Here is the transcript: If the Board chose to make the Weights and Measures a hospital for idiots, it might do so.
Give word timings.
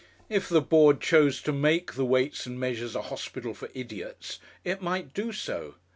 If 0.29 0.49
the 0.49 0.61
Board 0.63 0.99
chose 0.99 1.43
to 1.43 1.51
make 1.53 1.93
the 1.93 2.03
Weights 2.03 2.47
and 2.47 2.59
Measures 2.59 2.95
a 2.95 3.03
hospital 3.03 3.53
for 3.53 3.69
idiots, 3.75 4.39
it 4.63 4.81
might 4.81 5.13
do 5.13 5.31
so. 5.31 5.75